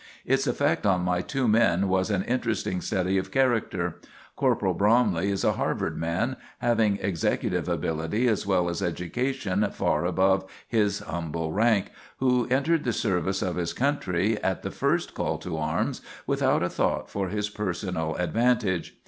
[0.25, 4.01] Its effect on my two men was an interesting study of character.
[4.35, 10.49] Corporal Bromley is a Harvard man, having executive ability as well as education far above
[10.67, 15.55] his humble rank, who entered the service of his country at the first call to
[15.55, 18.97] arms without a thought for his personal advantage.